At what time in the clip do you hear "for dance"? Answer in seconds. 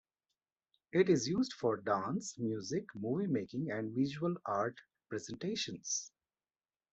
1.53-2.33